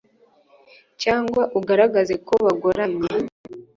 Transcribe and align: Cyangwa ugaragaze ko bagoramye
Cyangwa 1.01 1.41
ugaragaze 1.59 2.15
ko 2.27 2.33
bagoramye 2.45 3.11